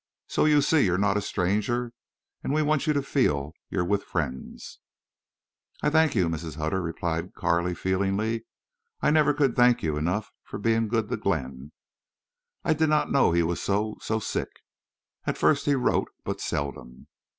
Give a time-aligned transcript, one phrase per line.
[0.25, 1.93] So you see you're not a stranger.
[2.43, 4.79] An' we want you to feel you're with friends."
[5.83, 6.55] "I thank you, Mrs.
[6.55, 8.45] Hutter," replied Carley, feelingly.
[9.01, 11.71] "I never could thank you enough for being good to Glenn.
[12.63, 14.49] I did not know he was so—so sick.
[15.25, 17.05] At first he wrote but seldom."